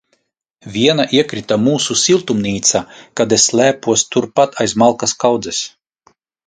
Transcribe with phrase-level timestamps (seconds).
[0.77, 2.83] Viena iekrita mūsu siltumnīcā,
[3.21, 5.67] kad es slēpos turpat aiz malkas kaudzes.